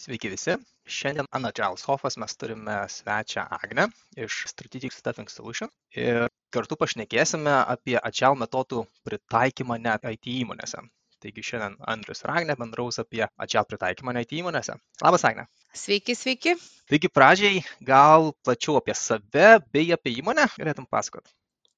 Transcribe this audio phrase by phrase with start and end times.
[0.00, 0.54] Sveiki visi.
[0.88, 3.84] Šiandien ant Agile Sofas mes turime svečią Agnę
[4.24, 5.68] iš Strategic Staffing Solution
[6.04, 6.24] ir
[6.56, 10.80] kartu pašnekėsime apie Agile metodų pritaikymą net IT įmonėse.
[11.20, 14.78] Taigi šiandien Andrius ir Agnė bendraus apie Agile pritaikymą net IT įmonėse.
[15.04, 15.44] Labas, Agnė.
[15.82, 16.56] Sveiki, sveiki.
[16.88, 17.60] Taigi pradžiai
[17.92, 21.28] gal plačiau apie save bei apie įmonę galėtum pasakot.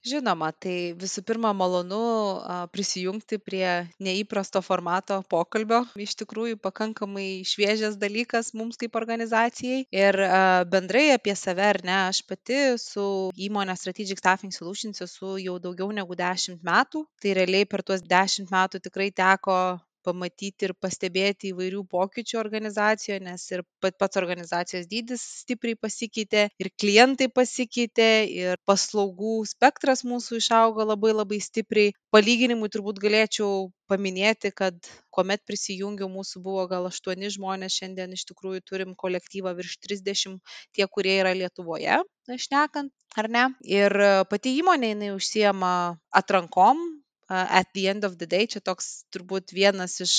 [0.02, 1.98] Žinoma, tai visų pirma malonu
[2.74, 3.66] prisijungti prie
[4.02, 5.84] neįprasto formato pokalbio.
[5.94, 9.84] Iš tikrųjų, pakankamai šviežias dalykas mums kaip organizacijai.
[9.94, 10.18] Ir
[10.72, 13.06] bendrai apie save, ar ne, aš pati su
[13.46, 17.06] įmonė Strategic Staffing Solutions esu jau daugiau negu 10 metų.
[17.22, 19.56] Tai realiai per tuos 10 metų tikrai teko
[20.04, 27.28] pamatyti ir pastebėti įvairių pokyčių organizacijoje, nes ir pats organizacijos dydis stipriai pasikeitė, ir klientai
[27.32, 31.94] pasikeitė, ir paslaugų spektras mūsų išaugo labai labai stipriai.
[32.12, 34.76] Palyginimui turbūt galėčiau paminėti, kad
[35.12, 40.40] kuomet prisijungiau, mūsų buvo gal 8 žmonės, šiandien iš tikrųjų turim kolektyvą virš 30,
[40.76, 42.00] tie, kurie yra Lietuvoje,
[42.46, 43.46] šnekant, ar ne.
[43.68, 43.96] Ir
[44.30, 45.72] pati įmonė, jinai užsiema
[46.22, 46.80] atrankom,
[47.32, 50.14] at the end of the day, čia toks turbūt vienas iš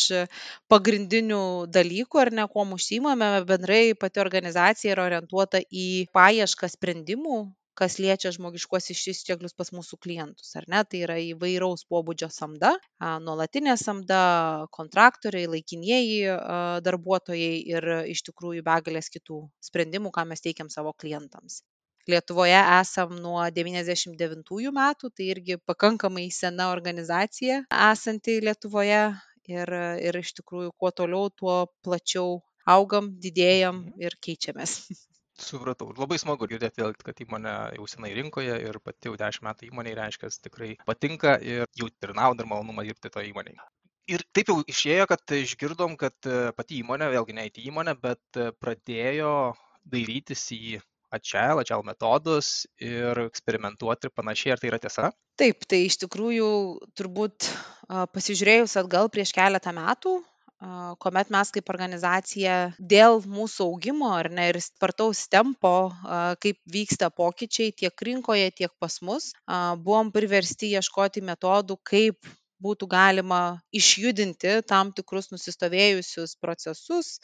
[0.71, 1.41] pagrindinių
[1.79, 7.43] dalykų, ar ne, kuo užsiimame, bendrai pati organizacija yra orientuota į paiešką sprendimų
[7.79, 10.83] kas liečia žmogiškuosius išteklius pas mūsų klientus, ar ne?
[10.89, 12.73] Tai yra įvairaus pobūdžio samda,
[13.25, 14.21] nuolatinė samda,
[14.77, 16.19] kontraktoriai, laikinieji
[16.85, 21.63] darbuotojai ir iš tikrųjų begalės kitų sprendimų, ką mes teikiam savo klientams.
[22.11, 29.03] Lietuvoje esam nuo 99 metų, tai irgi pakankamai sena organizacija esanti Lietuvoje
[29.47, 29.71] ir,
[30.03, 34.03] ir iš tikrųjų kuo toliau, tuo plačiau augam, didėjam mhm.
[34.03, 34.77] ir keičiamės.
[35.43, 35.89] Supratau.
[35.97, 40.29] Labai smagu girdėti, kad įmonė jau senai rinkoje ir pati jau 10 metų įmonė reiškia,
[40.43, 43.63] tikrai patinka ir jau ir naudą ir malonumą dirbti to įmonėje.
[44.13, 49.33] Ir taip jau išėjo, kad išgirdom, kad pati įmonė, vėlgi ne IT įmonė, bet pradėjo
[49.89, 50.77] dairytis į
[51.13, 55.13] agile, agile metodus ir eksperimentuoti ir panašiai, ar tai yra tiesa?
[55.39, 56.51] Taip, tai iš tikrųjų
[56.97, 57.49] turbūt
[58.13, 60.19] pasižiūrėjus atgal prieš keletą metų,
[61.03, 65.91] kuomet mes kaip organizacija dėl mūsų augimo ar ne ir spartaus tempo,
[66.43, 69.33] kaip vyksta pokyčiai tiek rinkoje, tiek pas mus,
[69.83, 72.31] buvom priversti ieškoti metodų, kaip
[72.63, 73.41] būtų galima
[73.75, 77.17] išjudinti tam tikrus nusistovėjusius procesus,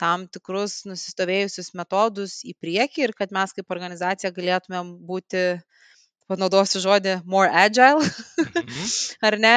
[0.00, 5.44] tam tikrus nusistovėjusius metodus į priekį ir kad mes kaip organizacija galėtumėm būti
[6.28, 8.88] panaudosiu žodį more agile, mhm.
[9.28, 9.56] ar ne,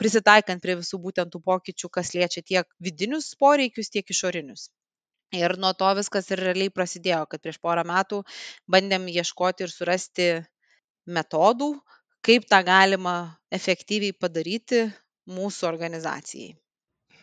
[0.00, 4.68] prisitaikant prie visų būtent tų pokyčių, kas liečia tiek vidinius poreikius, tiek išorinius.
[5.34, 8.20] Ir nuo to viskas ir realiai prasidėjo, kad prieš porą metų
[8.70, 10.28] bandėm ieškoti ir surasti
[11.10, 11.72] metodų,
[12.24, 13.14] kaip tą galima
[13.52, 14.84] efektyviai padaryti
[15.30, 16.54] mūsų organizacijai.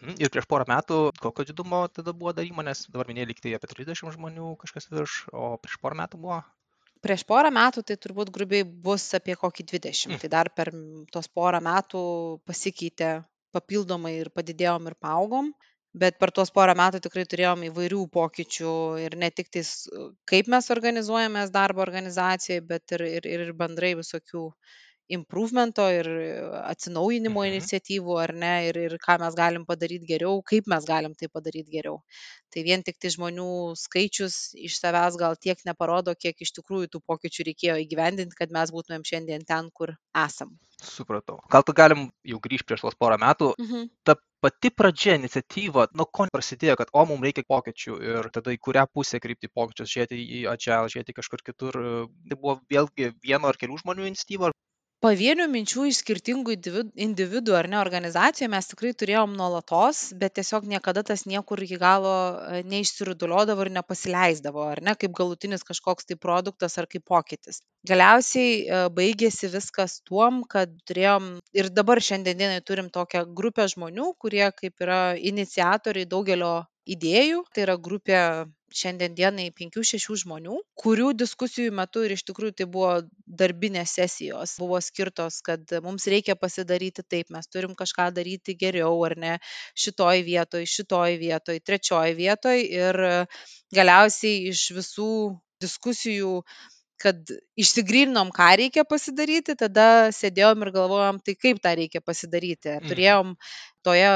[0.02, 0.18] Mhm.
[0.18, 4.16] Ir prieš porą metų kokio didumo tada buvo dar įmonės, dabar minėjai liktai apie 30
[4.16, 6.40] žmonių kažkas virš, o prieš porą metų buvo?
[7.06, 10.14] Prieš porą metų tai turbūt grubiai bus apie kokį 20.
[10.14, 10.22] Mm.
[10.22, 10.72] Tai dar per
[11.14, 12.02] tos porą metų
[12.50, 13.20] pasikeitė
[13.54, 15.52] papildomai ir padidėjom ir paaugom
[15.94, 18.76] bet per tuos porą metų tikrai turėjom įvairių pokyčių
[19.06, 19.72] ir ne tik tais
[20.30, 24.46] kaip mes organizuojamės darbo organizacijoj bet ir ir ir bendrai visokių
[25.18, 26.08] improvemento ir
[26.72, 27.52] atsinaujinimo Mhm.
[27.52, 31.70] iniciatyvų ar ne ir ir ką mes galim padaryt geriau kaip mes galim tai padaryt
[31.76, 32.00] geriau
[32.54, 33.48] tai vien tiktai žmonių
[33.84, 34.40] skaičius
[34.70, 39.08] iš savęs gal tiek neparodo kiek iš tikrųjų tų pokyčių reikėjo įgyvendint kad mes būtumėm
[39.12, 39.96] šiandien ten kur
[40.26, 41.38] esam Supratau.
[41.54, 43.52] Gal tu galim jau grįžti prieš tuos porą metų.
[43.60, 48.50] mhm Ta pati pradžia, iniciatyva, nuo ko prasidėjo, kad o mums reikia pokyčių ir tada
[48.56, 51.78] į kurią pusę krypti pokyčius, žiūrėti į agile, žiūrėti kažkur kitur.
[52.32, 54.50] Tai buvo vėlgi vieno ar kelių žmonių iniciatyva,
[55.02, 60.68] pavienių minčių iš skirtingų individ individų ar ne organizacijoj mes tikrai turėjom nuolatos bet tiesiog
[60.70, 66.20] niekada tas niekur iki galo e, neišsirutuliodavo ir nepasileisdavo ar ne kaip galutinis kažkoks tai
[66.22, 67.64] produktas ar kaip pokytis.
[67.90, 74.14] Galiausiai e, baigėsi viskas tuom kad turėjom ir dabar šiandien dienai turim tokią grupę žmonių
[74.22, 76.54] kurie kaip yra iniciatoriai daugelio
[76.90, 77.44] idėjų.
[77.54, 78.20] Tai yra grupė
[78.72, 82.94] šiandien dienai penkių šešių žmonių kurių diskusijų metu ir iš tikrųjų tai buvo
[83.42, 84.56] darbinės sesijos.
[84.62, 89.38] Buvo skirtos kad mums reikia pasidaryti taip mes turim kažką daryti geriau ar ne
[89.76, 92.58] šitoj vietoj šitoj vietoj trečioj vietoj.
[92.64, 93.02] Ir
[93.76, 95.12] galiausiai iš visų
[95.62, 96.42] diskusijų
[97.02, 102.78] kad išsigryninom, ką reikia pasidaryti, tada sėdėjom ir galvojom, tai kaip tą reikia pasidaryti.
[102.78, 102.90] Mhm.
[102.92, 103.36] Turėjom
[103.86, 104.10] toje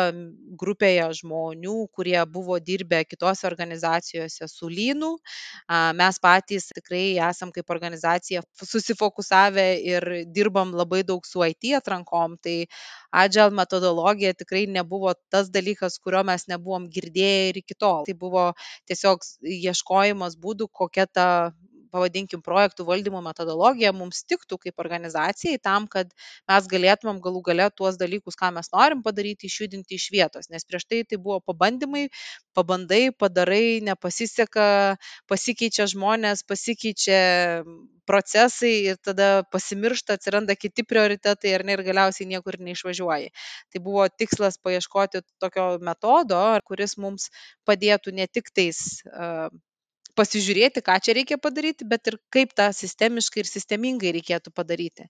[0.61, 5.15] grupėje žmonių, kurie buvo dirbę kitose organizacijose su lynu.
[5.97, 12.37] Mes patys tikrai esam kaip organizacija susifokusavę ir dirbam labai daug su IT atrankom.
[12.37, 12.57] Tai
[13.25, 18.03] Agile metodologija tikrai nebuvo tas dalykas, kurio mes nebuvom girdėję ir iki tol.
[18.05, 18.49] Tai buvo
[18.89, 21.29] tiesiog ieškojimas būdų, kokia ta
[21.95, 26.11] pavadinkim, projektų valdymo metodologija mums tiktų kaip organizacijai tam, kad
[26.51, 30.51] mes galėtumėm galų gale tuos dalykus, ką mes norim padaryti, išjudinti iš vietos.
[30.53, 32.07] Nes prieš tai tai buvo pabandymai,
[32.57, 34.69] pabandai, padarai, nepasiseka,
[35.31, 37.21] pasikeičia žmonės, pasikeičia
[38.05, 43.31] procesai ir tada pasimiršta, atsiranda kiti prioritetai ir, ne, ir galiausiai niekur neišvažiuoji.
[43.73, 47.31] Tai buvo tikslas paieškoti tokio metodo, kuris mums
[47.67, 49.49] padėtų ne tik tais uh,
[50.17, 55.07] pasižiūrėti, ką čia reikia padaryti, bet ir kaip tą sistemiškai ir sistemingai reikėtų padaryti.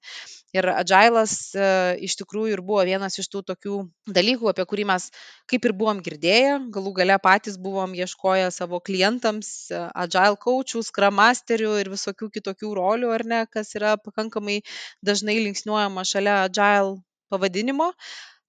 [0.55, 1.67] Ir Agilas e,
[2.07, 3.79] iš tikrųjų ir buvo vienas iš tų tokių
[4.17, 5.07] dalykų, apie kurį mes
[5.51, 11.19] kaip ir buvom girdėję, galų gale patys buvom ieškoję savo klientams e, Agile coachų, Scrum
[11.21, 14.61] masterių ir visokių kitokių rolių, ar ne, kas yra pakankamai
[15.05, 16.97] dažnai linksniuojama šalia Agile
[17.29, 17.91] pavadinimo.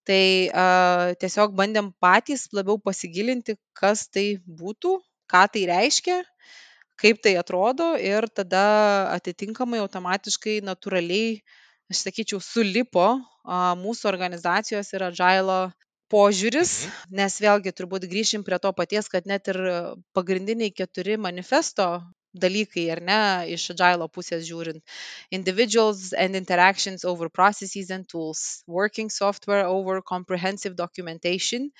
[0.06, 4.92] Tai uh, tiesiog bandėm patys labiau pasigilinti, kas tai būtų,
[5.32, 6.20] ką tai reiškia
[7.00, 8.62] kaip tai atrodo ir tada
[9.16, 11.40] atitinkamai automatiškai natūraliai,
[11.93, 13.06] aš sakyčiau, sulipo
[13.46, 15.58] a, mūsų organizacijos ir agilo
[16.10, 17.16] požiūris, Mhm.
[17.19, 19.58] nes vėlgi turbūt grįšim prie to paties, kad net ir
[20.14, 21.87] pagrindiniai keturi manifesto
[22.42, 23.18] dalykai, ar ne,
[23.56, 24.82] iš agilo pusės žiūrint.
[25.30, 31.70] Individuals and interactions over processes and tools, working software over comprehensive documentation,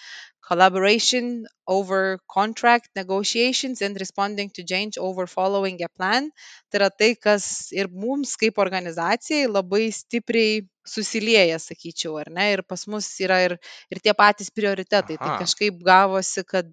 [0.47, 6.31] collaboration over contract negotiations and responding to change over following a plan.
[6.71, 12.53] Tai yra tai, kas ir mums kaip organizacijai labai stipriai susilieja, sakyčiau, ar ne?
[12.55, 13.57] Ir pas mus yra ir,
[13.91, 15.19] ir tie patys prioritetai.
[15.19, 15.41] Tai Aha.
[15.43, 16.71] kažkaip gavosi, kad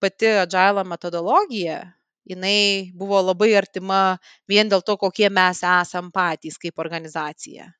[0.00, 1.82] pati agilo metodologija
[2.28, 4.18] jinai buvo labai artima
[4.48, 7.70] vien dėl to, kokie mes esam patys kaip organizacija.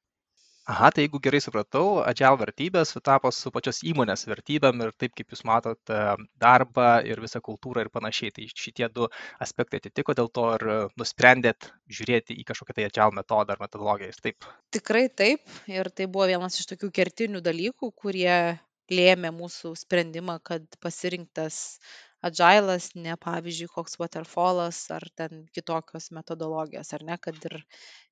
[0.70, 5.32] Aha, tai jeigu gerai supratau, agile vertybės sutapo su pačios įmonės vertybėm ir taip, kaip
[5.32, 5.92] jūs matot
[6.44, 8.30] darbą ir visą kultūrą ir panašiai.
[8.36, 9.08] Tai šitie du
[9.42, 10.66] aspektai atitiko, dėl to ir
[11.00, 14.12] nusprendėt žiūrėti į kažkokią tai agile metodą ar metodologiją.
[14.22, 14.46] Taip.
[14.76, 15.42] Tikrai taip.
[15.66, 18.36] Ir tai buvo vienas iš tokių kertinių dalykų, kurie
[18.94, 21.80] lėmė mūsų sprendimą, kad pasirinktas
[22.28, 27.58] agilas, ne pavyzdžiui, koks waterfallas ar ten kitokios metodologijos, ar ne, kad ir,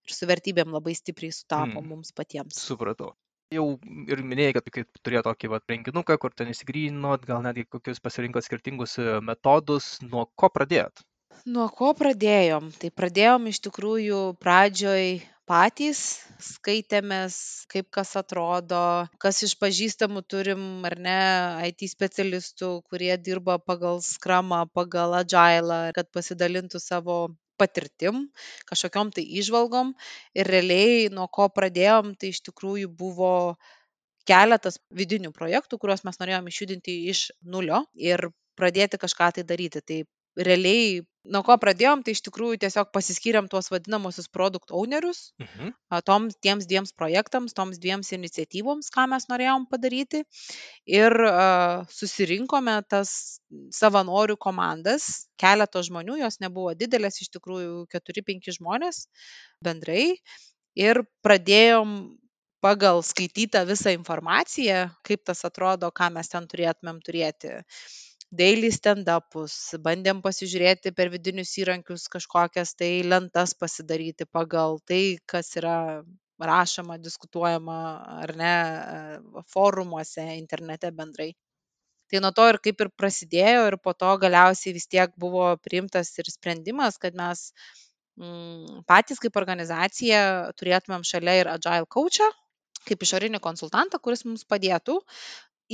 [0.08, 1.88] ir su vertybėm labai stipriai sutapo Mm.
[1.93, 2.60] mums patiems.
[2.69, 3.14] Supratau.
[3.55, 3.66] Jau
[4.12, 8.44] ir minėjai, kad kaip turėjo tokį vat, renginuką, kur ten įsigrynot, gal netgi kokius pasirinkot
[8.44, 11.05] skirtingus e, metodus, nuo ko pradėjot?
[11.55, 12.69] Nuo ko pradėjom?
[12.81, 15.05] Tai pradėjom iš tikrųjų pradžioj
[15.48, 17.38] patys, skaitėmės,
[17.72, 21.18] kaip kas atrodo, kas iš pažįstamų turim ar ne
[21.70, 27.18] IT specialistų, kurie dirba pagal skramą, pagal agilą, kad pasidalintų savo
[27.58, 28.28] patirtim,
[28.70, 29.94] kažkokiom tai išvalgom.
[30.38, 33.32] Ir realiai nuo ko pradėjom, tai iš tikrųjų buvo
[34.28, 38.28] keletas vidinių projektų, kuriuos mes norėjom išjudinti iš nulio ir
[38.60, 39.82] pradėti kažką tai daryti.
[39.82, 39.98] Tai
[40.38, 41.00] realiai
[41.32, 45.72] nuo ko pradėjom, tai iš tikrųjų tiesiog pasiskyrėm tuos vadinamosius produkt ownerius, Mhm.
[45.90, 50.25] a, toms, tiems dviems projektams, toms dviems iniciatyvoms, ką mes norėjom padaryti.
[50.86, 53.40] Ir a, susirinkome tas
[53.72, 59.06] savanorių komandas, keletą žmonių, jos nebuvo didelės, iš tikrųjų 4-5 žmonės
[59.64, 60.16] bendrai.
[60.78, 62.16] Ir pradėjom
[62.64, 67.60] pagal skaitytą visą informaciją, kaip tas atrodo, ką mes ten turėtumėm turėti
[68.30, 76.05] daily stand-upus, bandėm pasižiūrėti per vidinius įrankius kažkokias tai lentas pasidaryti pagal tai, kas yra
[76.38, 77.79] rašoma, diskutuojama
[78.22, 81.32] ar ne e, forumuose, internete bendrai.
[82.08, 86.12] Tai nuo to ir kaip ir prasidėjo ir po to galiausiai vis tiek buvo priimtas
[86.20, 87.50] ir sprendimas, kad mes
[88.20, 92.29] mm, patys kaip organizacija turėtumėm šalia ir agile coachą,
[92.88, 95.00] kaip išorinį konsultantą, kuris mums padėtų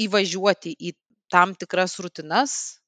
[0.07, 0.95] įvažiuoti į
[1.35, 2.79] tam tikras rutinas,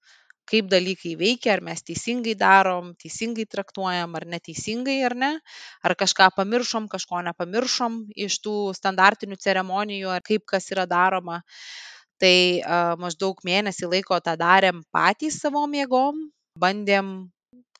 [0.47, 5.33] kaip dalykai veikia, ar mes teisingai darom, teisingai traktuojam, ar neteisingai, ar ne,
[5.83, 11.43] ar kažką pamiršom, kažko nepamiršom iš tų standartinių ceremonijų, ar kaip kas yra daroma.
[12.23, 16.23] Tai a, maždaug mėnesį laiko tą darėm patys savo mėgom,
[16.57, 17.11] bandėm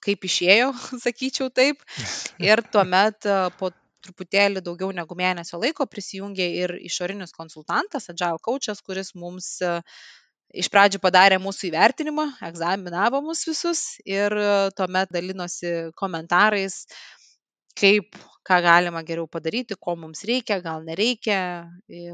[0.05, 0.75] kaip išėjo,
[1.07, 1.87] sakyčiau taip.
[2.43, 3.71] Ir tuomet a, po
[4.07, 9.57] truputėlį daugiau negu mėnesio laiko prisijungė ir išorinis konsultantas, Agile coachas, kuris mums
[10.63, 16.85] iš pradžių padarė mūsų įvertinimą, egzaminavo mus visus ir e, tuomet dalinosi komentarais,
[17.77, 21.39] kaip ką galima geriau padaryti, ko mums reikia, gal nereikia.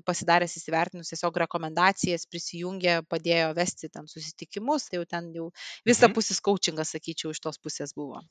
[0.09, 5.51] Pasidaręs įsivertinus tiesiog rekomendacijas, prisijungė, padėjo vesti ten susitikimus, tai jau ten jau
[5.89, 6.47] visapusis mhm.
[6.49, 8.23] coachingas, sakyčiau, iš tos pusės buvo.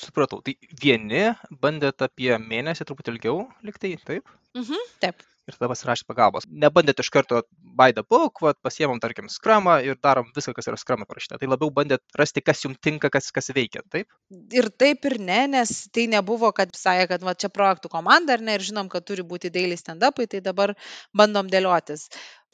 [0.00, 0.40] Supratau.
[0.42, 1.28] Tai vieni
[1.62, 4.32] bandėt apie mėnesį, truputį ilgiau liktai, taip?
[4.58, 5.22] Mhm, taip.
[5.44, 6.46] Ir tada pasirašyti pagalbos.
[6.48, 7.42] Nebandėt iš karto
[7.76, 11.36] by the book, vat, pasiemam, tarkim, skramą ir darom viską, kas yra skramą parašyta.
[11.40, 14.08] Tai labiau bandėt rasti, kas jums tinka, kas, kas veikia, taip?
[14.56, 18.46] Ir taip ir ne, nes tai nebuvo, kad sakė, kad va, čia projektų komanda ar
[18.46, 20.72] ne, ir žinom, kad turi būti daily stand-upai, tai dabar
[21.12, 22.08] bandom dėliotis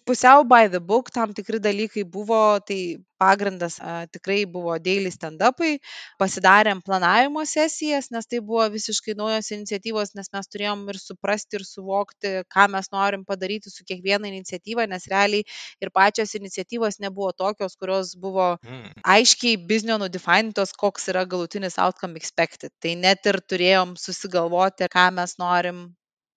[0.06, 5.74] pusiau by the book tam tikri dalykai buvo, tai pagrindas a, tikrai buvo daily stand-upai,
[6.20, 11.66] pasidarėm planavimo sesijas, nes tai buvo visiškai naujos iniciatyvos, nes mes turėjom ir suprasti, ir
[11.68, 15.44] suvokti, ką mes norim padaryti su kiekviena iniciatyva, nes realiai
[15.84, 19.02] ir pačios iniciatyvos nebuvo tokios, kurios buvo mm.
[19.16, 22.72] aiškiai biznio nudefinintos, koks yra galutinis outcome expected.
[22.80, 25.90] Tai net ir turėjom susigalvoti, ką mes norim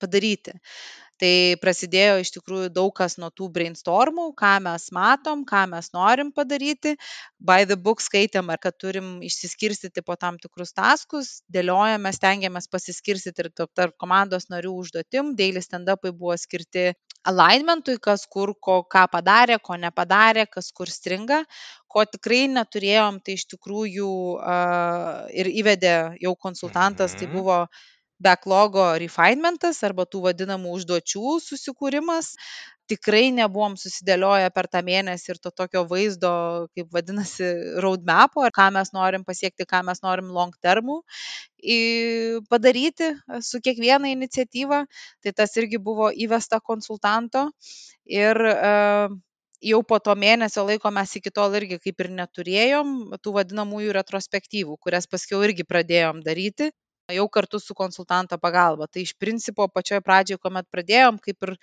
[0.03, 0.57] padaryti
[1.23, 6.33] tai prasidėjo iš tikrųjų daug kas nuo tų brainstormų ką mes matom ką mes norim
[6.35, 6.97] padaryti.
[7.39, 13.45] By the book skaitėm ar kad turim išsiskirstyti po tam tikrus taskus dėliojame stengiamės pasiskirstyti
[13.45, 15.31] ir tarp komandos narių užduotim.
[15.39, 16.91] Daily stendapai buvo skirti
[17.23, 21.43] alignmentui kas kur ko ką padarė ko nepadarė kas kur stringa.
[21.87, 24.11] Ko tikrai neturėjom tai iš tikrųjų
[24.41, 24.59] a,
[25.31, 27.35] ir įvedė jau konsultantas tai mhm.
[27.37, 27.59] buvo
[28.23, 32.33] backlogo refinementas arba tų vadinamų užduočių susikūrimas.
[32.91, 36.31] Tikrai nebuvom susidėlioję per tą mėnesį ir to tokio vaizdo,
[36.75, 37.47] kaip vadinasi,
[37.83, 40.99] roadmapo, ką mes norim pasiekti, ką mes norim long termų
[42.51, 44.83] padaryti su kiekviena iniciatyva.
[45.23, 47.47] Tai tas irgi buvo įvesta konsultanto.
[48.03, 49.15] Ir uh,
[49.63, 54.77] jau po to mėnesio laiko mes iki tol irgi kaip ir neturėjom tų vadinamųjų retrospektyvų,
[54.83, 56.71] kurias paskiau irgi pradėjom daryti
[57.11, 58.87] jau kartu su konsultanto pagalba.
[58.87, 61.55] Tai iš principo pačioj pradžioj, kuomet pradėjom, kaip ir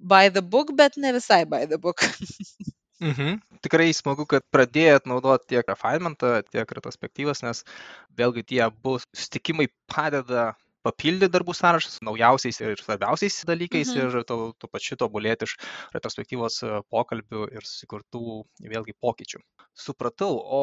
[0.00, 2.00] by the book, bet ne visai by the book.
[3.02, 3.40] Mhm.
[3.66, 7.64] Tikrai smagu, kad pradėjot naudoti tiek refinementą, tiek retrospektyvas, nes
[8.14, 10.52] vėlgi tie abu susitikimai padeda
[10.86, 14.18] papildyti darbų sąrašą su naujausiais ir svarbiausiais dalykais mhm.
[14.18, 15.56] ir tuo, tuo pačiu tobulėti iš
[15.94, 18.42] retrospektyvos e, pokalbių ir susikurtų
[18.74, 19.42] vėlgi pokyčių.
[19.78, 20.62] Supratau, o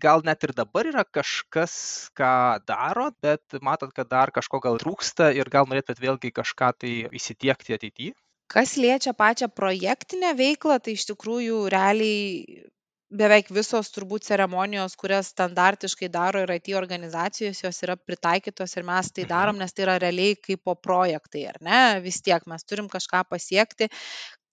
[0.00, 1.74] gal net ir dabar yra kažkas,
[2.16, 2.32] ką
[2.68, 7.76] darot, bet matot, kad dar kažko gal trūksta ir gal norėtumėt vėlgi kažką tai įsitiekti
[7.76, 8.16] ateityje?
[8.50, 12.64] Kas liečia pačią projektinę veiklą, tai iš tikrųjų realiai
[13.10, 19.10] beveik visos turbūt ceremonijos kurias standartiškai daro ir it organizacijos jos yra pritaikytos ir mes
[19.10, 19.62] tai darom mhm.
[19.64, 21.80] nes tai yra realiai kaipo projektai ar ne?
[22.04, 23.90] Vis tiek mes turim kažką pasiekti.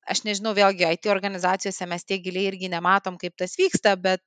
[0.08, 4.24] Aš nežinau vėlgi it organizacijose mes tiek giliai irgi nematom kaip tas vyksta bet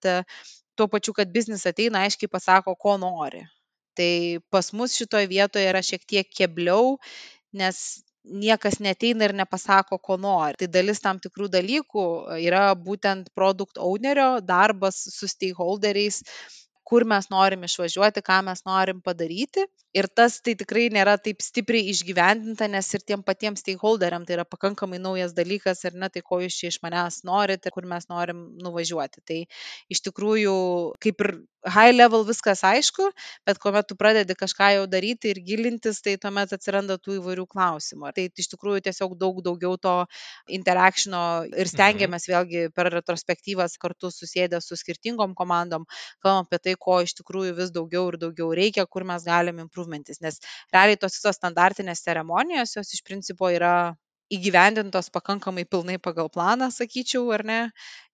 [0.76, 3.42] tuo pačiu kad biznis ateina aiškiai pasako ko nori.
[3.96, 6.98] Tai pas mus šitoj vietoje yra šiek tiek kebliau
[7.52, 10.58] nes niekas neateina ir nepasako, ko nori.
[10.60, 12.06] Tai dalis tam tikrų dalykų
[12.46, 16.22] yra būtent produkt ownerio darbas su stakeholderiais,
[16.90, 19.66] kur mes norim išvažiuoti, ką mes norim padaryti.
[19.96, 24.44] Ir tas tai tikrai nėra taip stipriai išgyvendinta, nes ir tiem patiems stakeholderiam tai yra
[24.46, 28.44] pakankamai naujas dalykas ir ne tai, ko jūs čia iš manęs norite, kur mes norim
[28.62, 29.24] nuvažiuoti.
[29.26, 29.40] Tai
[29.90, 30.54] iš tikrųjų,
[31.02, 31.34] kaip ir
[31.66, 33.10] high level viskas aišku,
[33.44, 38.12] bet kuomet tu pradedi kažką jau daryti ir gilintis, tai tuomet atsiranda tų įvairių klausimų.
[38.16, 39.94] Tai iš tikrųjų tiesiog daug daugiau to
[40.48, 41.72] interakšino ir mhm.
[41.74, 45.84] stengiamės vėlgi per retrospektyvas kartu susėdę su skirtingom komandom,
[46.22, 50.20] kalbam apie tai, ko iš tikrųjų vis daugiau ir daugiau reikia, kur mes galim improvementis.
[50.20, 50.40] Nes
[50.72, 53.94] realiai tos visos standartinės ceremonijos, jos iš principo yra
[54.30, 57.58] įgyvendintos pakankamai pilnai pagal planą, sakyčiau, ar ne.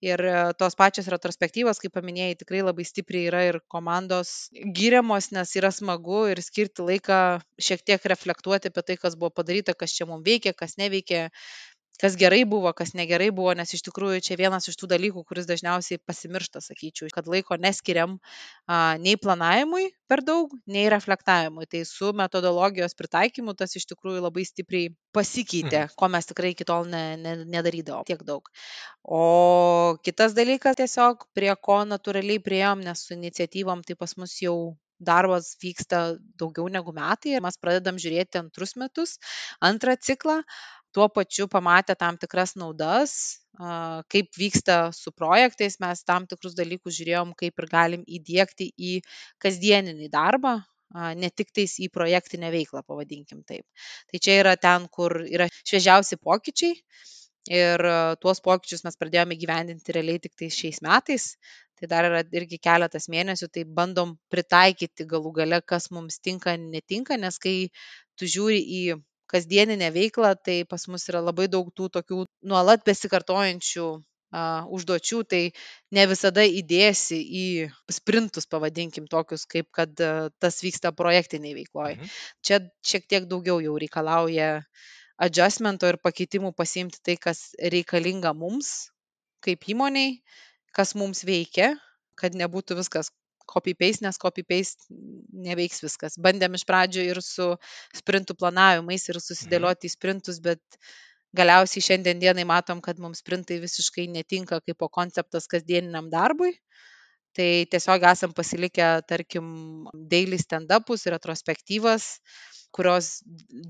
[0.01, 5.53] Ir e, tos pačios retrospektyvos, kaip paminėjai, tikrai labai stipriai yra ir komandos gyriamos, nes
[5.61, 7.21] yra smagu ir skirti laiką
[7.61, 11.29] šiek tiek reflektuoti apie tai, kas buvo padaryta, kas čia mums veikia, kas neveikia,
[12.01, 15.49] kas gerai buvo, kas negerai buvo, nes iš tikrųjų čia vienas iš tų dalykų, kuris
[15.49, 18.19] dažniausiai pasimiršta, sakyčiau, kad laiko neskiriam
[18.67, 21.69] a, nei planavimui per daug, nei reflektavimui.
[21.71, 25.97] Tai su metodologijos pritaikymu tas iš tikrųjų labai stipriai pasikeitė, mhm.
[25.99, 28.51] ko mes tikrai iki tol ne, ne, nedarydavom tiek daug.
[29.03, 34.77] O kitas dalykas tiesiog, prie ko natūraliai prieėm, nes su iniciatyvom tai pas mus jau
[34.99, 39.17] darbas vyksta daugiau negu metai ir mes pradedam žiūrėti antrus metus,
[39.61, 40.39] antrą ciklą
[40.97, 43.17] tuo pačiu pamatę tam tikras naudas,
[44.13, 48.95] kaip vyksta su projektais, mes tam tikrus dalykus žiūrėjom, kaip ir galim įdėkti į
[49.45, 50.57] kasdieninį darbą,
[51.21, 53.65] ne tik tais į projektinę veiklą, pavadinkim taip.
[54.11, 56.77] Tai čia yra ten, kur yra šviežiausi pokyčiai
[57.53, 57.83] ir
[58.23, 61.37] tuos pokyčius mes pradėjome gyvendinti realiai tik tai šiais metais.
[61.77, 67.19] tai dar yra irgi keletas mėnesių, tai bandom pritaikyti galų gale, kas mums tinka, netinka,
[67.21, 67.69] nes kai
[68.17, 68.97] tu žiūri į
[69.31, 74.43] kasdieninę veiklą, tai pas mus yra labai daug tų tokių nuolat besikartojančių a,
[74.79, 75.43] užduočių, tai
[75.97, 77.47] ne visada įdėsi į
[77.99, 81.97] sprintus, pavadinkim tokius, kaip kad a, tas vyksta projektiniai veikloje.
[82.01, 82.19] Mhm.
[82.47, 84.51] Čia šiek tiek daugiau jau reikalauja
[85.17, 88.91] adjustmento ir pakeitimų pasiimti tai, kas reikalinga mums
[89.45, 90.19] kaip įmoniai,
[90.77, 91.75] kas mums veikia,
[92.19, 93.13] kad nebūtų viskas
[93.49, 94.91] copy-paste, nes copy-paste
[95.47, 96.19] neveiks viskas.
[96.23, 97.53] Bandėm iš pradžių ir su
[97.97, 100.63] sprintų planavimais ir susidėlioti į sprintus, bet
[101.37, 106.55] galiausiai šiandien dienai matom, kad mums sprintai visiškai netinka kaip po konceptas kasdieniniam darbui.
[107.37, 109.49] Tai tiesiog esam pasilikę, tarkim,
[109.93, 112.07] daily stand-upus, retrospektyvas,
[112.73, 113.11] kurios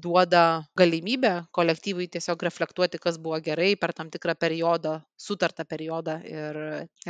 [0.05, 0.43] duoda
[0.79, 6.61] galimybę kolektyvui tiesiog reflektuoti, kas buvo gerai per tam tikrą periodą, sutartą periodą ir,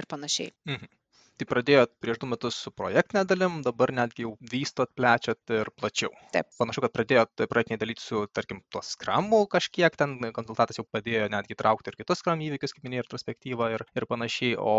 [0.01, 0.55] ir panašiai.
[0.73, 0.97] Mhm
[1.41, 6.13] tai pradėjot prieš du metus su projektine dalim dabar netgi jau vystot plečiat ir plačiau
[6.35, 6.49] Taip.
[6.61, 11.57] panašu kad pradėjot projektiniai dalyti su tarkim tuo skramu kažkiek ten konsultantas jau padėjo netgi
[11.57, 14.77] įtraukti ir kitus skram įvykius kaip minėjai retrospektyvą ir ir panašiai o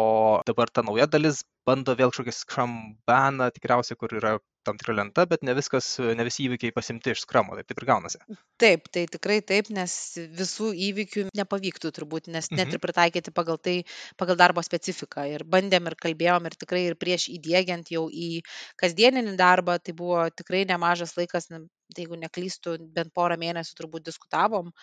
[0.49, 2.75] dabar ta nauja dalis bando vėl kažkokį skram
[3.11, 7.23] baną tikriausiai kur yra tam tikra lenta, bet ne viskas, ne visi įvykiai pasimti iš
[7.27, 8.23] skramo, taip, taip ir gaunasi.
[8.59, 9.91] Taip, tai tikrai taip, nes
[10.39, 12.75] visų įvykių nepavyktų turbūt, nes net Mhm.
[12.75, 13.75] ir pritaikyti pagal tai,
[14.19, 15.23] pagal darbo specifiką.
[15.31, 18.41] Ir bandėm ir kalbėjom ir tikrai ir prieš įdėgiant jau į
[18.83, 21.61] kasdieninį darbą, tai buvo tikrai nemažas laikas, tai
[22.01, 24.73] jeigu neklystų, bent porą mėnesių turbūt diskutavom,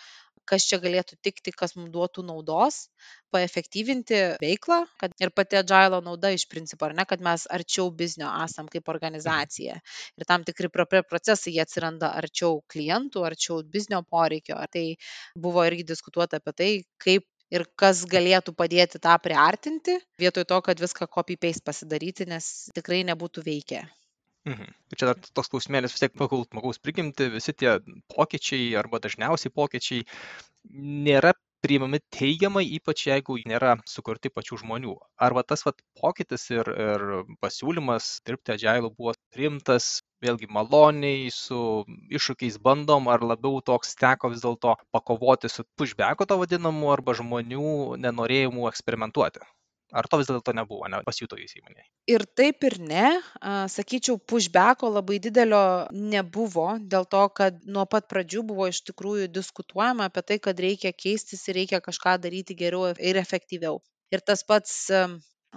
[0.49, 2.79] kas čia galėtų tikti, kas mums duotų naudos,
[3.35, 8.29] paefektyvinti veiklą, kad ir pati agilo nauda iš principo, ar ne, kad mes arčiau biznio
[8.45, 9.77] esam kaip organizacija.
[10.19, 14.59] Ir tam tikri pro- procesai jie atsiranda arčiau klientų, arčiau biznio poreikio.
[14.71, 14.85] Tai
[15.47, 16.71] buvo irgi diskutuota apie tai,
[17.01, 23.03] kaip ir kas galėtų padėti tą priartinti, vietoj to, kad viską copy-paste pasidaryti, nes tikrai
[23.11, 23.85] nebūtų veikę.
[24.45, 24.73] Mhm.
[24.93, 27.79] Ir čia dar toks klausimėlis vis tiek pagal žmogaus prigimti, visi tie
[28.13, 30.05] pokyčiai arba dažniausiai pokyčiai
[31.07, 31.33] nėra
[31.65, 34.93] priimami teigiamai, ypač jeigu nėra sukurti pačių žmonių.
[35.27, 37.05] Arba tas vat, pokytis ir, ir
[37.41, 39.87] pasiūlymas dirbti agilų buvo priimtas
[40.21, 41.57] vėlgi maloniai, su
[42.19, 47.97] iššūkiais bandom, ar labiau toks teko vis dėlto pakovoti su pushbacko to vadinamu, arba žmonių
[48.05, 49.41] nenorėjimu eksperimentuoti.
[49.93, 51.85] Ar to vis dėlto nebuvo, ne, pasijuto jūs įmonėje?
[52.09, 53.09] Ir taip ir ne,
[53.69, 55.61] sakyčiau, pushbacko labai didelio
[55.93, 60.91] nebuvo, dėl to, kad nuo pat pradžių buvo iš tikrųjų diskutuojama apie tai, kad reikia
[60.91, 63.77] keistis ir reikia kažką daryti geriau ir efektyviau.
[64.13, 64.73] Ir tas pats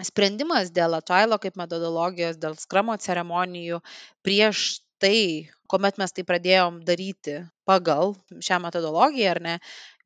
[0.05, 3.81] sprendimas dėl atvailo kaip metodologijos, dėl skramo ceremonijų
[4.27, 7.38] prieš tai, kuomet mes tai pradėjom daryti
[7.69, 8.14] pagal
[8.45, 9.57] šią metodologiją, ar ne,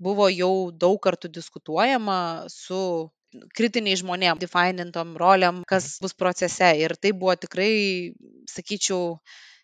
[0.03, 2.19] buvo jau daug kartų diskutuojama
[2.53, 3.11] su
[3.57, 6.73] kritiniai žmonėm, definintom roliam, kas bus procese.
[6.81, 7.73] Ir tai buvo tikrai,
[8.51, 9.17] sakyčiau,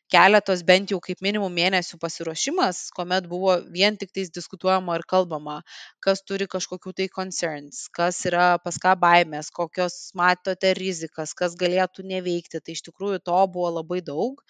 [0.09, 5.59] keletos bent jau kaip minimum mėnesių pasiruošimas, kuomet buvo vien tik tais diskutuojama ir kalbama,
[6.05, 12.07] kas turi kažkokių tai concerns, kas yra pas ką baimės, kokios matote rizikas, kas galėtų
[12.15, 12.63] neveikti.
[12.65, 14.41] Tai iš tikrųjų to buvo labai daug.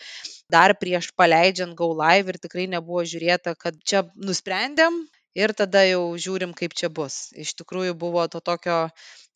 [0.53, 5.03] Dar prieš paleidžiant Go Live ir tikrai nebuvo žiūrėta, kad čia nusprendėm
[5.37, 7.31] ir tada jau žiūrim, kaip čia bus.
[7.37, 8.79] Iš tikrųjų buvo to tokio,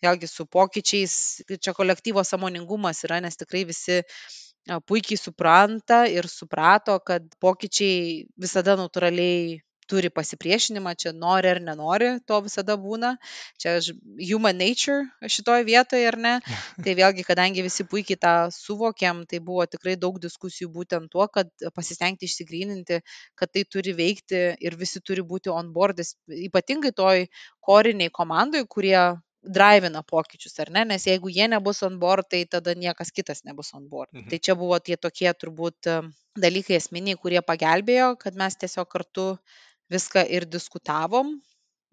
[0.05, 1.15] vėlgi su pokyčiais,
[1.61, 8.77] čia kolektyvo samoningumas yra, nes tikrai visi a, puikiai supranta ir suprato, kad pokyčiai visada
[8.81, 9.61] natūraliai
[9.93, 13.15] turi pasipriešinimą, čia nori ar nenori, to visada būna.
[13.61, 13.77] Čia
[14.31, 16.35] human nature šitoje vietoje, ar ne?
[16.85, 21.51] Tai vėlgi, kadangi visi puikiai tą suvokiam, tai buvo tikrai daug diskusijų būtent tuo, kad
[21.77, 23.03] pasistengti išsigryninti,
[23.39, 26.17] kad tai turi veikti ir visi turi būti on boardais,
[26.49, 27.27] ypatingai toj
[27.61, 28.97] koriniai komandai, kurie
[29.43, 30.85] drivina pokyčius, ar ne?
[30.93, 34.13] Nes jeigu jie nebus on board, tai tada niekas kitas nebus on board.
[34.13, 34.29] Mhm.
[34.31, 35.91] Tai čia buvo tie tokie turbūt
[36.39, 39.27] dalykai esminiai, kurie pagelbėjo, kad mes tiesiog kartu
[39.95, 41.35] viską ir diskutavom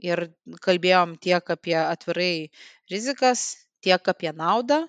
[0.09, 0.29] ir
[0.65, 2.49] kalbėjom tiek apie atvirai
[2.91, 3.43] rizikas,
[3.83, 4.85] tiek apie naudą.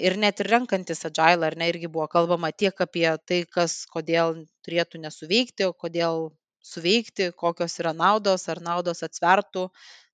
[0.00, 4.38] Ir net ir renkantis agile, ar ne, irgi buvo kalbama tiek apie tai, kas, kodėl
[4.64, 6.30] turėtų nesuveikti, kodėl
[6.64, 9.66] suveikti, kokios yra naudos, ar naudos atsvertų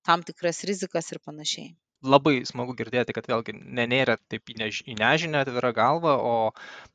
[0.09, 1.71] tam tikras rizikas ir panašiai.
[2.07, 6.35] Labai smagu girdėti, kad vėlgi nenėrėt taip į, než, į nežinę atvira galva, o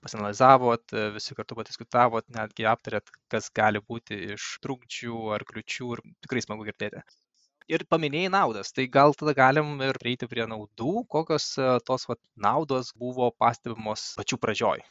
[0.00, 6.44] pasinalizavot, visi kartu padiskutavot, netgi aptarėt, kas gali būti iš trukdžių ar kliučių ir tikrai
[6.46, 7.04] smagu girdėti.
[7.68, 11.52] Ir paminėjai naudas, tai gal tada galim ir prieiti prie naudų, kokios
[11.84, 14.84] tos vat, naudos buvo pastebimos pačių pradžioj.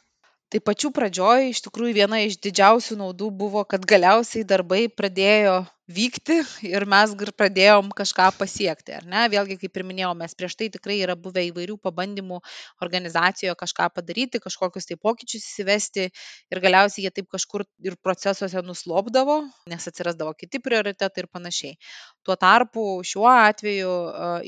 [0.52, 6.36] Tai pačių pradžioj iš tikrųjų viena iš didžiausių naudų buvo, kad galiausiai darbai pradėjo vykti
[6.64, 9.24] ir mes gr- pradėjom kažką pasiekti, ar ne?
[9.32, 12.38] Vėlgi, kaip ir minėjau, mes prieš tai tikrai yra buvę įvairių pabandymų
[12.86, 19.42] organizacijoje kažką padaryti, kažkokius tai pokyčius įsivesti ir galiausiai jie taip kažkur ir procesuose nuslopdavo,
[19.68, 21.76] nes atsirasdavo kiti prioritetai ir panašiai.
[22.24, 23.92] Tuo tarpu šiuo atveju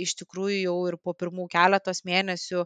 [0.06, 2.64] iš tikrųjų jau ir po pirmų keletos mėnesių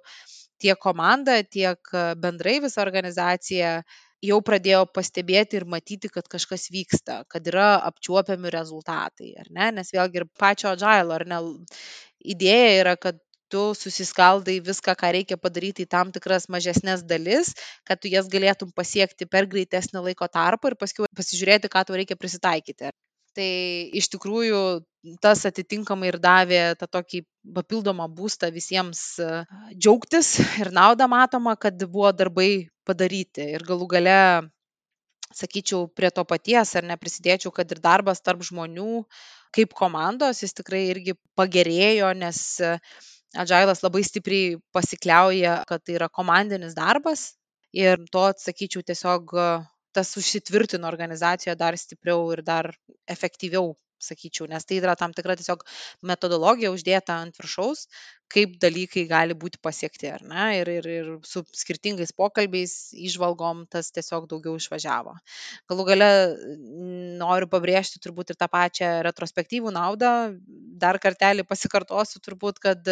[0.61, 3.81] tiek komanda, tiek a, bendrai visa organizacija
[4.25, 9.71] jau pradėjo pastebėti ir matyti, kad kažkas vyksta, kad yra apčiuopiami rezultatai, ar ne?
[9.81, 11.41] Nes vėlgi ir pačio agile, ar ne,
[12.35, 13.21] idėja yra, kad
[13.51, 17.55] tu susiskaldai viską, ką reikia padaryti į tam tikras mažesnės dalis,
[17.89, 22.19] kad tu jas galėtum pasiekti per greitesnį laiko tarpą ir paskui pasižiūrėti, ką tau reikia
[22.21, 22.93] prisitaikyti.
[23.39, 23.51] Tai
[23.97, 24.61] iš tikrųjų
[25.23, 27.23] tas atitinkamai ir davė tą tokį
[27.57, 29.03] papildomą būstą visiems
[29.73, 33.47] džiaugtis ir naudą matoma, kad buvo darbai padaryti.
[33.55, 34.17] Ir galų gale,
[35.37, 39.05] sakyčiau, prie to paties, ar neprisidėčiau, kad ir darbas tarp žmonių
[39.55, 42.43] kaip komandos, jis tikrai irgi pagerėjo, nes
[43.39, 47.37] Agilas labai stipriai pasikliauja, kad tai yra komandinis darbas.
[47.71, 49.31] Ir to, sakyčiau, tiesiog
[49.97, 52.71] tas užsitvirtino organizacijoje dar stipriau ir dar
[53.11, 55.63] efektyviau, sakyčiau, nes tai yra tam tikra tiesiog
[56.09, 57.87] metodologija uždėta ant viršaus,
[58.33, 60.47] kaip dalykai gali būti pasiekti, ar ne?
[60.61, 62.75] Ir, ir, ir su skirtingais pokalbiais,
[63.09, 65.17] išvalgom tas tiesiog daugiau išvažiavo.
[65.71, 66.11] Galų gale
[67.21, 70.13] noriu pabrėžti turbūt ir tą pačią retrospektyvų naudą.
[70.81, 72.87] Dar kartelį pasikartosiu turbūt, kad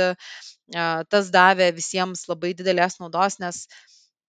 [1.08, 3.64] tas davė visiems labai didelės naudos, nes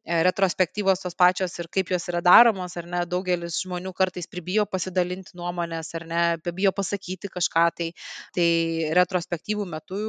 [0.06, 5.36] retrospektyvos tos pačios ir kaip jos yra daromos, ar ne, daugelis žmonių kartais pribijo pasidalinti
[5.38, 6.22] nuomonės, ar ne,
[6.56, 7.90] bijo pasakyti kažką, tai,
[8.36, 8.50] tai
[8.98, 10.00] retrospektyvų metu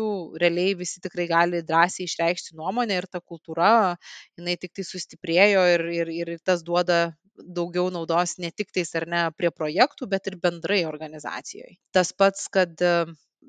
[0.41, 3.97] realiai visi tikrai gali drąsiai išreikšti nuomonę ir ta kultūra,
[4.39, 9.07] jinai tik tai sustiprėjo ir, ir, ir tas duoda daugiau naudos ne tik tais ar
[9.09, 11.77] ne prie projektų, bet ir bendrai organizacijoje.
[11.95, 12.93] Tas pats, kad e,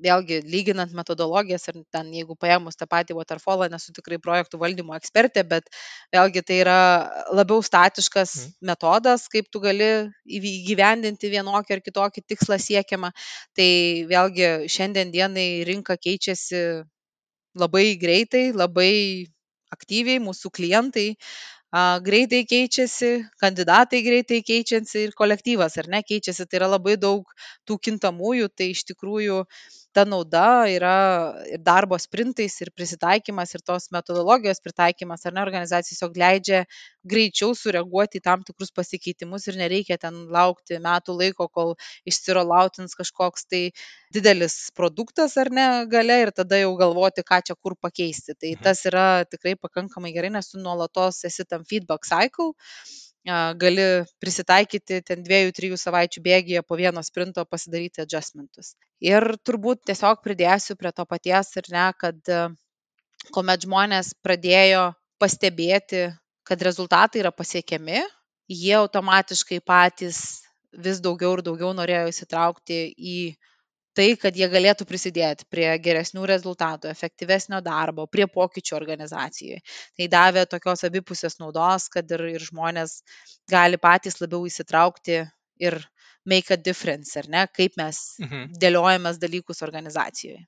[0.02, 5.44] vėlgi lyginant metodologijas ir ten, jeigu paėmus tą patį waterfallą, nesu tikrai projektų valdymo ekspertė,
[5.48, 5.68] bet
[6.14, 6.78] vėlgi tai yra
[7.32, 8.54] labiau statiškas Mhm.
[8.72, 9.90] metodas, kaip tu gali
[10.26, 13.12] įgyvendinti vienokį ar kitokį tikslą siekiamą.
[13.56, 13.70] Tai
[14.14, 16.62] vėlgi šiandien dienai rinka keičiasi
[17.58, 19.26] labai greitai, labai
[19.72, 21.08] aktyviai, mūsų klientai
[21.72, 23.10] a, greitai keičiasi,
[23.42, 26.46] kandidatai greitai keičiasi ir kolektyvas, ar ne, keičiasi.
[26.48, 27.28] Tai yra labai daug
[27.68, 29.42] tų kintamųjų, tai iš tikrųjų
[29.94, 30.92] ta nauda yra
[31.52, 36.62] ir darbo sprintais, ir prisitaikymas, ir tos metodologijos pritaikymas, ar ne, organizacija tiesiog leidžia
[37.12, 41.74] greičiau sureaguoti į tam tikrus pasikeitimus ir nereikia ten laukti metų laiko, kol
[42.08, 43.62] išsirolautins kažkoks tai
[44.14, 48.34] didelis produktas ar ne gale ir tada jau galvoti, ką čia kur pakeisti.
[48.38, 48.62] Tai Mhm.
[48.62, 52.52] tas yra tikrai pakankamai gerai, nes tu nuolatos esi tam feedback cycle,
[53.24, 58.74] gali prisitaikyti ten dviejų, trijų savaičių bėgyje po vieno sprinto pasidaryti adjustmentus.
[59.00, 62.48] Ir turbūt tiesiog pridėsiu prie to paties ir ne, kad a,
[63.30, 66.10] kuomet žmonės pradėjo pastebėti,
[66.42, 68.02] kad rezultatai yra pasiekiami,
[68.50, 73.18] jie automatiškai patys vis daugiau ir daugiau norėjo įsitraukti į
[73.98, 79.60] tai, kad jie galėtų prisidėti prie geresnių rezultatų, efektyvesnio darbo, prie pokyčių organizacijoje.
[79.98, 83.02] Tai davė tokios abipusės naudos, kad ir, ir žmonės
[83.50, 85.22] gali patys labiau įsitraukti
[85.62, 85.78] ir
[86.24, 88.52] make a difference, ar ne, kaip mes Mhm.
[88.62, 90.44] dėliojamės dalykus organizacijoje.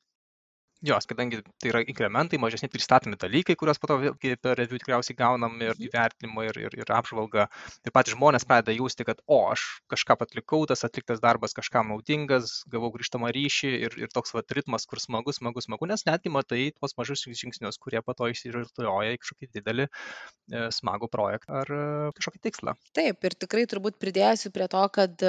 [0.85, 5.17] Jos, kadangi tai yra inkrementai, mažesni pristatomi dalykai, kuriuos po to vėlgi per review tikriausiai
[5.17, 5.87] gaunam ir Mhm.
[5.89, 7.47] įvertinimą ir, ir, ir apžvalgą.
[7.89, 12.59] Ir patys žmonės pradeda jausti, kad, o, aš kažką atlikau, tas atliktas darbas kažkam naudingas,
[12.75, 16.67] gavau grįžtamą ryšį ir, ir toks vat ritmas, kur smagu, smagu, smagu, nes netgi matai
[16.77, 21.85] tuos mažus žingsnius, kurie po to išsirutulioja į kažkokį didelį e, smagų projektą ar e,
[22.21, 22.77] kažkokį tikslą.
[22.97, 25.25] Taip, ir tikrai turbūt pridėsiu prie to, kad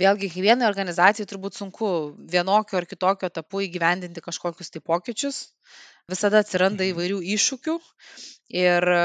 [0.00, 1.88] vėlgi kiekvienai organizacijai turbūt sunku
[2.30, 5.48] vienokiu ar kitokiu etapu įgyvendinti kažkokius tai pokyčius.
[6.10, 6.90] Visada atsiranda Mhm.
[6.92, 7.74] įvairių iššūkių
[8.60, 8.98] ir e,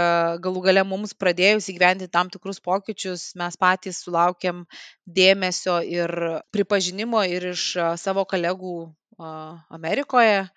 [0.43, 4.65] galų gale mums pradėjus įgyvendinti tam tikrus pokyčius, mes patys sulaukėm
[5.07, 6.11] dėmesio ir
[6.51, 8.75] pripažinimo ir iš e, savo kolegų
[9.19, 9.31] a,
[9.79, 10.49] Amerikoje,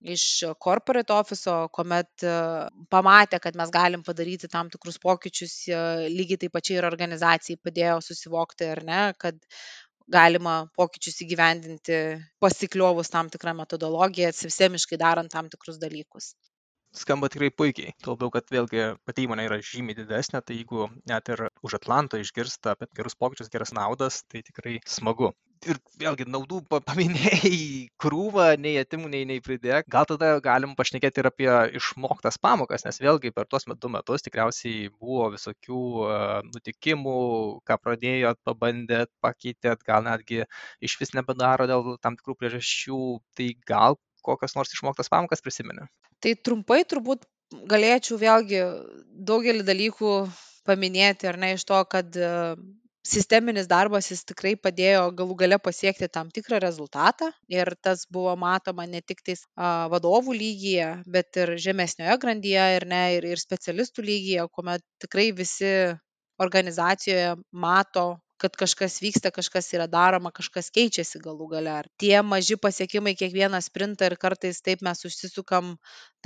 [0.00, 0.24] iš
[0.62, 2.34] corporate ofiso, kuomet e,
[2.92, 5.80] pamatė, kad mes galim padaryti tam tikrus pokyčius, e,
[6.12, 9.38] lygiai taip pačiai ir organizacijai padėjo susivokti, ar ne, kad
[10.12, 12.00] galima pokyčius įgyvendinti
[12.42, 16.34] pasikliovus tam tikrą metodologiją, sistemiškai darant tam tikrus dalykus.
[17.00, 17.94] Skamba tikrai puikiai.
[18.02, 22.20] Tuo labiau, kad vėlgi pati įmonė yra žymiai didesnė, tai jeigu net ir už Atlanto
[22.20, 25.32] išgirsta apie gerus pokyčius, geras naudas, tai tikrai smagu.
[25.64, 27.58] Ir vėlgi naudų paminėjai
[28.02, 29.88] krūvą, nei atimų, nei, nei pridėk.
[29.92, 31.48] Gal tada galim pašnekėti ir apie
[31.80, 37.16] išmoktas pamokas, nes vėlgi per tuos du metus tikriausiai buvo visokių uh, nutikimų,
[37.66, 40.44] ką pradėjot, pabandėt, pakeitėt, gal netgi
[40.84, 43.00] iš vis nebedaro dėl tam tikrų priežasčių.
[43.36, 45.88] Tai gal kokias nors išmoktas pamokas prisimeni?
[46.24, 47.26] Tai trumpai turbūt
[47.70, 48.62] galėčiau vėlgi
[49.28, 50.12] daugelį dalykų
[50.66, 52.30] paminėti, ar ne, iš to, kad e,
[53.06, 58.86] sisteminis darbas jis tikrai padėjo galų gale pasiekti tam tikrą rezultatą ir tas buvo matoma
[58.90, 64.06] ne tik tais a, vadovų lygyje, bet ir žemesnioje grandyje ir, ne, ir, ir specialistų
[64.10, 65.72] lygyje, kuomet tikrai visi
[66.42, 68.08] organizacijoje mato
[68.40, 71.72] kad kažkas vyksta, kažkas yra daroma, kažkas keičiasi galų gale.
[71.82, 75.76] Ar tie maži pasiekimai kiekvieną sprintą ir kartais taip mes užsisukam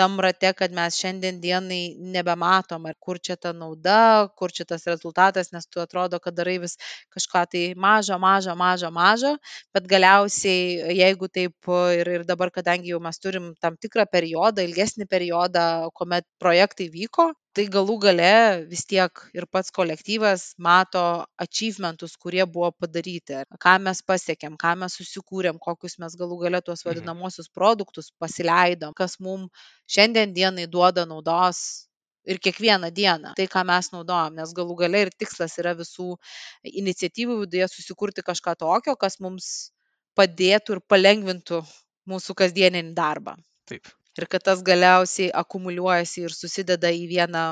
[0.01, 4.87] tam rate, kad mes šiandien dienai nebematom, ar kur čia ta nauda, kur čia tas
[4.91, 6.77] rezultatas, nes tu atrodo, kad darai vis
[7.15, 9.35] kažką tai mažą, mažą, mažą, mažą,
[9.77, 15.07] bet galiausiai, jeigu taip ir, ir dabar, kadangi jau mes turim tam tikrą periodą, ilgesnį
[15.11, 18.31] periodą, kuomet projektai vyko, tai galų gale
[18.71, 21.03] vis tiek ir pats kolektyvas mato
[21.45, 26.85] achievementus, kurie buvo padaryti, ką mes pasiekėm, ką mes susikūrėm, kokius mes galų gale tuos
[26.85, 26.91] Mhm.
[26.91, 29.51] vadinamosius produktus pasileidom, kas mums
[29.91, 31.63] šiandien dienai duoda naudos
[32.25, 36.17] ir kiekvieną dieną tai, ką mes naudojam, nes galų gale ir tikslas yra visų
[36.65, 39.73] iniciatyvų viduje susikurti kažką tokio, kas mums
[40.19, 41.63] padėtų ir palengvintų
[42.11, 43.37] mūsų kasdieninį darbą
[43.71, 43.87] Taip.
[44.21, 47.45] Ir kad tas galiausiai akumuliuojasi ir susideda į vieną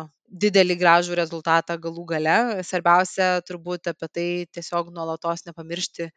[0.44, 2.36] didelį gražų rezultatą galų gale.
[2.68, 4.28] Svarbiausia turbūt apie tai
[4.58, 6.10] tiesiog nuolatos nepamiršti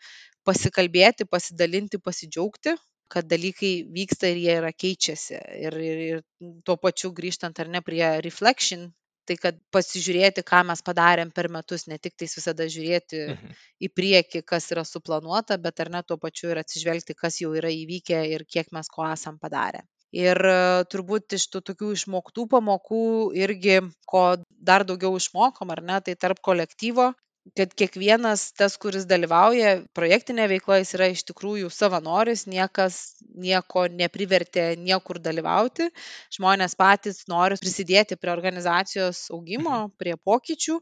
[0.47, 2.75] pasikalbėti, pasidalinti, pasidžiaugti
[3.11, 5.35] kad dalykai vyksta ir jie yra keičiasi.
[5.67, 6.21] Ir, ir, ir
[6.67, 8.85] tuo pačiu grįžtant ar ne prie reflection,
[9.27, 13.57] tai kad pasižiūrėti, ką mes padarėm per metus, ne tik tais visada žiūrėti Mhm.
[13.83, 17.69] į priekį, kas yra suplanuota, bet ar ne tuo pačiu ir atsižvelgti, kas jau yra
[17.81, 19.83] įvykę ir kiek mes ko esam padarę.
[20.11, 23.01] Ir e, turbūt iš tų tokių išmoktų pamokų
[23.39, 23.79] irgi,
[24.11, 27.13] ko dar daugiau išmokom, ar ne, tai tarp kolektyvo,
[27.57, 32.99] kad kiekvienas tas, kuris dalyvauja projektinėje veikloje, jis yra iš tikrųjų savanoris, niekas
[33.33, 35.87] nieko neprivertė niekur dalyvauti,
[36.35, 39.95] žmonės patys nori prisidėti prie organizacijos augimo, Mhm.
[39.97, 40.77] prie pokyčių,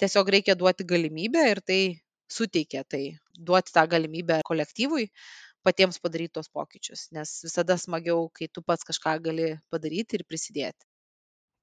[0.00, 1.80] tiesiog reikia duoti galimybę ir tai
[2.32, 5.10] suteikia tai, duoti tą galimybę kolektyvui
[5.66, 10.86] patiems padaryti tos pokyčius, nes visada smagiau, kai tu pats kažką gali padaryti ir prisidėti.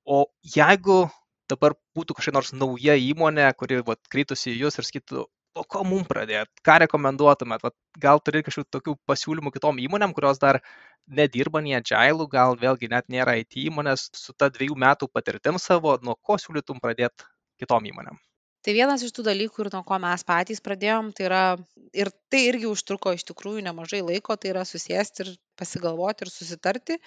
[0.06, 1.02] O jeigu
[1.50, 5.26] dabar būtų kažkokia nors nauja įmonė, kuri vat, krytųsi į jūs ir sakytų,
[5.60, 10.42] o ko mums pradėti, ką rekomenduotumėt, vat, gal turi kažkokių tokių pasiūlymų kitom įmonėm, kurios
[10.42, 10.62] dar
[11.20, 15.98] nedirba nei agilų, gal vėlgi net nėra IT įmonės, su ta dviejų metų patirtim savo,
[16.06, 17.28] nuo ko siūlytum pradėti
[17.62, 18.22] kitom įmonėm?
[18.66, 21.44] Tai vienas iš tų dalykų ir nuo ko mes patys pradėjom, tai yra,
[21.96, 26.98] ir tai irgi užtruko iš tikrųjų nemažai laiko, tai yra susėsti ir pasigalvoti ir susitarti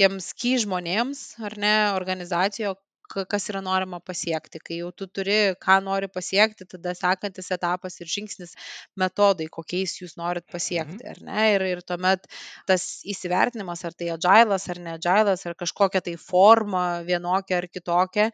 [0.00, 2.74] tiems ky žmonėms, ar ne, organizacijoje,
[3.12, 4.60] ka- kas yra norima pasiekti.
[4.64, 8.56] Kai jau tu turi, ką nori pasiekti, tada sekantis etapas ir žingsnis
[9.02, 11.46] metodai, kokiais jūs norit pasiekti, ar ne?
[11.56, 12.24] Ir, ir tuomet
[12.68, 18.30] tas įsivertinimas, ar tai agilas, ar ne agilas, ar kažkokia tai forma vienokia ar kitokia,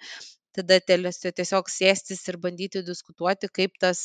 [0.57, 4.03] tada telis- tiesiog sėstis ir bandyti diskutuoti, kaip tas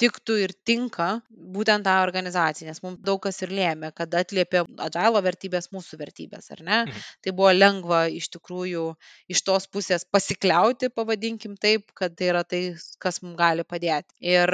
[0.00, 1.08] tiktų ir tinka
[1.56, 6.50] būtent tą organizaciją, nes mums daug kas ir lėmė, kad atliepė agilo vertybės mūsų vertybės,
[6.56, 6.78] ar ne?
[6.84, 7.06] Mhm.
[7.24, 8.86] Tai buvo lengva iš tikrųjų
[9.32, 12.62] iš tos pusės pasikliauti, pavadinkim taip, kad tai yra tai,
[13.02, 14.16] kas mums gali padėti.
[14.20, 14.52] Ir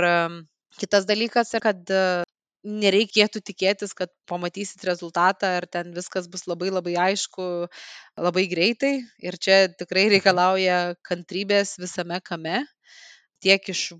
[0.79, 1.91] kitas dalykas, kad
[2.63, 7.49] nereikėtų tikėtis, kad pamatysit rezultatą ir ten viskas bus labai labai aišku
[8.21, 8.95] labai greitai.
[9.23, 12.63] Ir čia tikrai reikalauja kantrybės visame kame,
[13.43, 13.93] tiek iš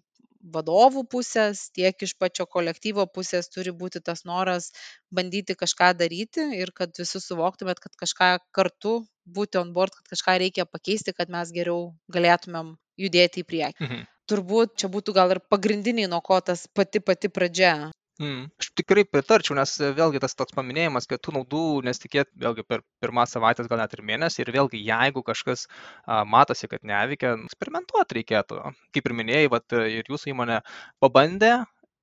[0.43, 4.73] vadovų pusės, tiek iš pačio kolektyvo pusės turi būti tas noras
[5.15, 8.97] bandyti kažką daryti ir kad visi suvoktumėt, kad kažką kartu
[9.27, 13.87] būti on board, kad kažką reikia pakeisti, kad mes geriau galėtumėm judėti į priekį.
[13.87, 14.09] Mhm.
[14.31, 17.91] Turbūt čia būtų gal ir pagrindiniai, nuo ko tas pati pati pradžia.
[18.23, 18.43] Mm.
[18.63, 22.85] Aš tikrai pritarčiau, nes e, vėlgi tas toks paminėjimas, kad tų naudų nesitikėt vėlgi per
[23.03, 24.45] pirmas savaitės, gal net ir mėnesį.
[24.45, 28.61] Ir vėlgi, jeigu kažkas a, matosi, kad neveikia, eksperimentuoti reikėtų.
[28.95, 30.61] Kaip ir minėjai, vat, e, ir jūsų įmonė
[31.03, 31.57] pabandė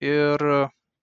[0.04, 0.44] ir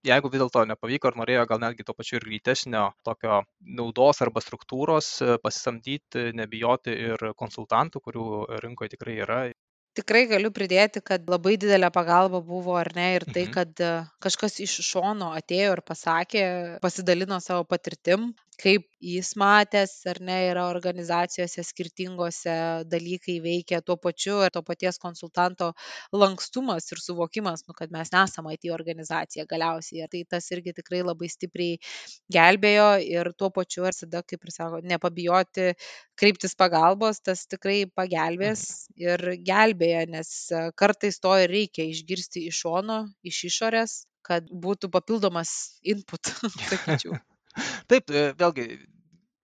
[0.07, 3.41] jeigu vis dėlto nepavyko ar norėjo gal netgi to pačiu ir greitesnio tokio
[3.79, 8.27] naudos arba struktūros, e, pasisamdyti, nebijoti ir konsultantų, kurių
[8.65, 9.41] rinkoje tikrai yra.
[9.97, 13.53] Tikrai galiu pridėti, kad labai didelė pagalba buvo, ar ne, ir tai, Mhm.
[13.55, 16.43] kad e, kažkas iš šono atėjo ir pasakė,
[16.85, 18.35] pasidalino savo patirtim.
[18.63, 22.55] Kaip jis matęs ar ne yra organizacijose skirtingose
[22.93, 25.71] dalykai veikia tuo pačiu ir to paties konsultanto
[26.13, 30.09] lankstumas ir suvokimas, nu, kad mes nesame IT organizacija galiausiai.
[30.13, 31.77] Tai tas irgi tikrai labai stipriai
[32.37, 35.69] gelbėjo ir tuo pačiu, ar visada, kaip ir sako, nepabijoti
[36.21, 39.07] kreiptis pagalbos, tas tikrai pagelbės Mhm.
[39.07, 40.33] ir gelbėja, nes
[40.83, 42.99] kartais to ir reikia išgirsti iš šono,
[43.33, 45.55] iš išorės, kad būtų papildomas
[45.95, 46.25] input,
[46.73, 47.17] sakyčiau.
[47.91, 48.67] Taip, e, vėlgi,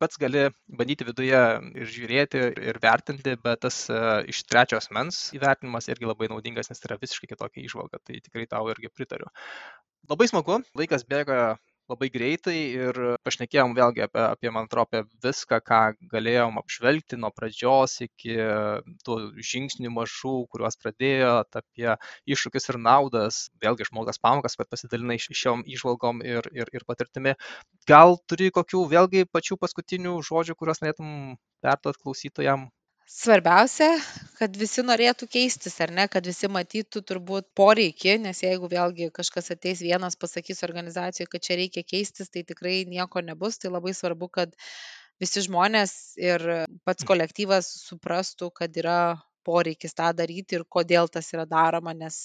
[0.02, 0.46] pats gali
[0.78, 1.42] bandyti viduje
[1.78, 3.98] ir žiūrėti, ir vertinti, bet tas e,
[4.32, 8.48] iš trečio asmens įvertinimas irgi labai naudingas, nes tai yra visiškai kitokia išvalga, tai tikrai
[8.50, 9.30] tau irgi pritariu.
[10.10, 11.38] Labai smagu, laikas bėga
[11.90, 15.80] labai greitai ir pašnekėjom vėlgi apie, apie man atrodo, apie viską, ką
[16.12, 18.36] galėjom apžvelgti nuo pradžios iki
[19.06, 19.18] tų
[19.50, 21.96] žingsnių mažų, kuriuos pradėjot, apie
[22.36, 27.34] iššūkius ir naudas, vėlgi išmoktas pamokas, kad pasidalinai šiom išvalgom ir, ir, ir patirtimi.
[27.88, 32.70] Gal turi kokių vėlgi pačių paskutinių žodžių, kuriuos norėtum perduoti klausytojams?
[33.12, 33.86] Svarbiausia,
[34.38, 39.52] kad visi norėtų keistis, ar ne, kad visi matytų turbūt poreikį, nes jeigu vėlgi kažkas
[39.52, 43.60] ateis vienas pasakys organizacijoje, kad čia reikia keistis, tai tikrai nieko nebus.
[43.60, 44.56] Tai labai svarbu, kad
[45.20, 46.46] visi žmonės ir
[46.88, 48.98] pats kolektyvas suprastų, kad yra
[49.44, 52.16] poreikis tą daryti ir kodėl tas yra daroma, nes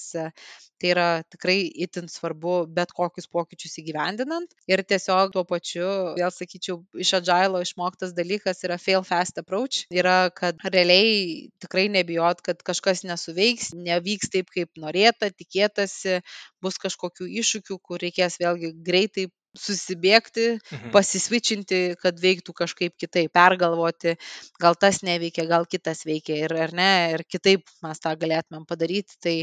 [0.78, 4.54] tai yra tikrai itin svarbu bet kokius pokyčius įgyvendinant.
[4.70, 5.86] Ir tiesiog tuo pačiu,
[6.18, 9.84] vėl sakyčiau, iš agilo išmoktas dalykas yra fail fast approach.
[9.94, 16.20] Yra, kad realiai tikrai nebijot, kad kažkas nesuveiks, nevyks taip, kaip norėta, tikėtasi,
[16.62, 20.90] bus kažkokių iššūkių, kur reikės vėlgi greitai susibėgti, Mhm.
[20.92, 24.16] pasisvičinti, kad veiktų kažkaip kitaip, pergalvoti,
[24.60, 29.16] gal tas neveikia, gal kitas veikia ir ar ne, ir kitaip mes tą galėtumėm padaryti.
[29.20, 29.36] Tai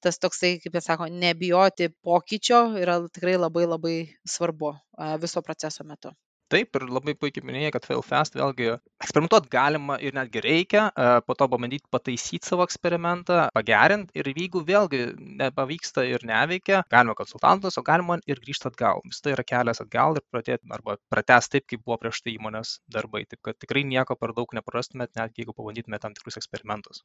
[0.00, 4.74] tas toksai, kaip jie sako, nebijoti pokyčio yra tikrai labai labai svarbu
[5.20, 6.12] viso proceso metu.
[6.48, 8.70] Taip, ir labai puikiai minėjai, kad fail fast vėlgi
[9.04, 14.62] eksperimentuot galima ir netgi reikia, e, po to pabandyti pataisyti savo eksperimentą, pagerinti ir jeigu
[14.70, 15.02] vėlgi
[15.42, 19.04] nepavyksta ir neveikia, galima konsultantas, o galima ir grįžti atgal.
[19.04, 22.78] Vis tai yra kelias atgal ir pradėti arba pratesti taip, kaip buvo prieš tai įmonės
[22.96, 23.26] darbai.
[23.28, 27.04] Taip kad tikrai nieko per daug neprarastumėt, net jeigu pabandytumėte tam tikrus eksperimentus.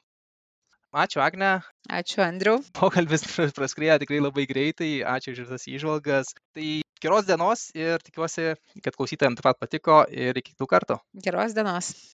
[0.94, 1.58] Ačiū, Agne.
[1.90, 2.60] Ačiū, Andriu.
[2.78, 3.26] Pokalbis
[3.56, 4.92] praskrėjo tikrai labai greitai.
[5.02, 6.30] Ačiū už visas įžvalgas.
[6.54, 6.68] Tai
[7.04, 10.98] geros dienos ir tikiuosi, kad klausytojams taip pat patiko ir iki kitų kartų.
[11.26, 11.92] Geros dienos.